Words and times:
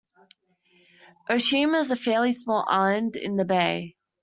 Aoshima 1.29 1.79
is 1.81 1.91
a 1.91 1.95
fairly 1.95 2.33
small 2.33 2.65
island 2.67 3.15
in 3.15 3.35
the 3.35 3.45
bay. 3.45 3.97